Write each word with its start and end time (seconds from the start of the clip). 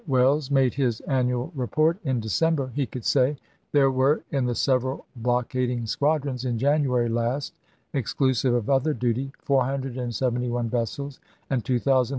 "Welles 0.07 0.49
made 0.49 0.73
his 0.73 0.99
annual 1.01 1.51
report, 1.53 1.99
in 2.03 2.19
December, 2.19 2.71
he 2.73 2.87
could 2.87 3.05
say:" 3.05 3.37
There 3.71 3.91
were 3.91 4.23
in 4.31 4.45
the 4.47 4.55
several 4.55 5.05
blockading 5.15 5.85
squadrons 5.85 6.43
in 6.43 6.57
January 6.57 7.07
last, 7.07 7.53
exclusive 7.93 8.55
of 8.55 8.67
other 8.67 8.95
duty, 8.95 9.27
orSe 9.41 9.45
471 9.45 10.69
vessels 10.69 11.19
and 11.51 11.63
2455 11.63 11.85
guns. 11.93 12.09